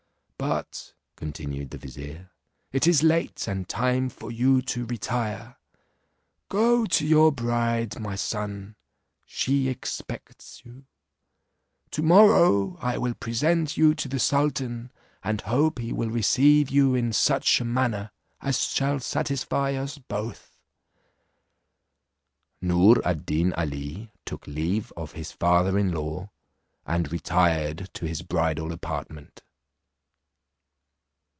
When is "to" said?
4.63-4.87, 6.87-7.05, 11.91-12.01, 13.93-14.07, 27.93-28.07